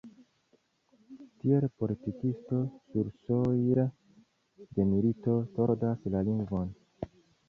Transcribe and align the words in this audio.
Tiel 1.41 1.65
politikisto 1.83 2.61
sursojle 2.93 3.85
de 4.79 4.87
milito 4.95 5.35
tordas 5.59 6.09
la 6.15 6.23
lingvon. 6.31 6.73